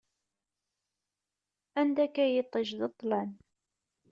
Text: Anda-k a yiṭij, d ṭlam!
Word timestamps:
Anda-k 1.79 2.15
a 2.23 2.25
yiṭij, 2.33 2.69
d 2.79 2.81
ṭlam! 2.99 3.29